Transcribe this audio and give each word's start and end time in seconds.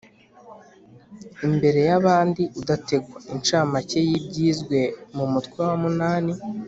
imbere 1.47 1.79
ya 1.89 1.97
bandi 2.05 2.43
udategwa.inshamake 2.61 3.99
y'ibyizwe 4.09 4.79
mu 5.15 5.25
mutwe 5.33 5.57
wa 5.67 5.75
munani 5.83 6.33